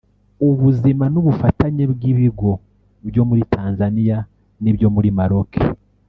ubuzima 0.47 1.05
n’ubufatanye 1.13 1.83
bw’ibigo 1.93 2.51
byo 3.09 3.23
muri 3.29 3.41
Tanzania 3.55 4.17
n’ibyo 4.61 4.87
muri 4.95 5.09
Maroc 5.17 5.51